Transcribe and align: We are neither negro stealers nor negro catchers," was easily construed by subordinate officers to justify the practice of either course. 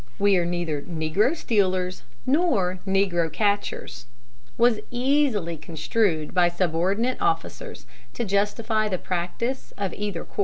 We 0.17 0.35
are 0.37 0.45
neither 0.47 0.81
negro 0.81 1.35
stealers 1.35 2.01
nor 2.25 2.79
negro 2.87 3.31
catchers," 3.31 4.07
was 4.57 4.79
easily 4.89 5.57
construed 5.57 6.33
by 6.33 6.49
subordinate 6.49 7.21
officers 7.21 7.85
to 8.15 8.25
justify 8.25 8.87
the 8.89 8.97
practice 8.97 9.73
of 9.77 9.93
either 9.93 10.25
course. 10.25 10.39